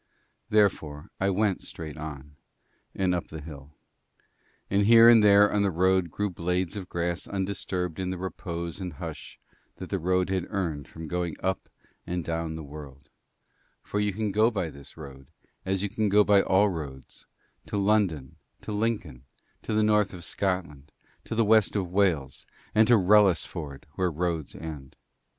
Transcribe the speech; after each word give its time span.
Therefore 0.49 1.11
I 1.19 1.29
went 1.29 1.61
straight 1.61 1.95
on 1.95 2.35
and 2.95 3.13
up 3.13 3.27
the 3.27 3.39
hill; 3.39 3.75
and 4.67 4.87
here 4.87 5.07
and 5.07 5.23
there 5.23 5.53
on 5.53 5.61
the 5.61 5.69
road 5.69 6.09
grew 6.09 6.31
blades 6.31 6.75
of 6.75 6.89
grass 6.89 7.27
undisturbed 7.27 7.99
in 7.99 8.09
the 8.09 8.17
repose 8.17 8.79
and 8.79 8.93
hush 8.93 9.37
that 9.75 9.91
the 9.91 9.99
road 9.99 10.31
had 10.31 10.47
earned 10.49 10.87
from 10.87 11.07
going 11.07 11.35
up 11.43 11.69
and 12.07 12.23
down 12.25 12.55
the 12.55 12.63
world; 12.63 13.11
for 13.83 13.99
you 13.99 14.11
can 14.11 14.31
go 14.31 14.49
by 14.49 14.71
this 14.71 14.97
road, 14.97 15.29
as 15.67 15.83
you 15.83 15.89
can 15.89 16.09
go 16.09 16.23
by 16.23 16.41
all 16.41 16.67
roads, 16.69 17.27
to 17.67 17.77
London, 17.77 18.37
to 18.61 18.71
Lincoln, 18.71 19.25
to 19.61 19.71
the 19.71 19.83
North 19.83 20.15
of 20.15 20.25
Scotland, 20.25 20.91
to 21.25 21.35
the 21.35 21.45
West 21.45 21.75
of 21.75 21.91
Wales, 21.91 22.47
and 22.73 22.87
to 22.87 22.97
Wrellisford 22.97 23.83
where 23.93 24.09
roads 24.09 24.55
end. 24.55 24.95